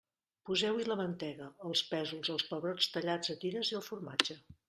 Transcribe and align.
Poseu-hi 0.49 0.85
la 0.91 0.95
mantega, 1.01 1.49
els 1.71 1.83
pèsols, 1.91 2.31
els 2.35 2.47
pebrots 2.53 2.89
tallats 2.97 3.35
a 3.35 3.39
tires 3.45 3.73
i 3.75 3.79
el 3.81 3.87
formatge. 3.91 4.41